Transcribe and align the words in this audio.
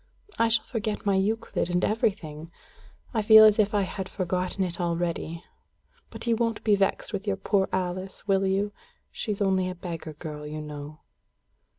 I 0.39 0.47
shall 0.49 0.65
forget 0.65 1.05
my 1.05 1.13
Euclid 1.13 1.69
and 1.69 1.85
everything. 1.85 2.49
I 3.13 3.21
feel 3.21 3.43
as 3.43 3.59
if 3.59 3.75
I 3.75 3.83
had 3.83 4.09
forgotten 4.09 4.63
it 4.63 4.81
all 4.81 4.87
already. 4.93 5.43
But 6.09 6.25
you 6.25 6.35
won't 6.35 6.63
be 6.63 6.75
vexed 6.75 7.13
with 7.13 7.27
your 7.27 7.37
poor 7.37 7.69
Alice, 7.71 8.27
will 8.27 8.47
you? 8.47 8.71
She's 9.11 9.43
only 9.43 9.69
a 9.69 9.75
beggar 9.75 10.13
girl, 10.13 10.47
you 10.47 10.59
know." 10.59 11.01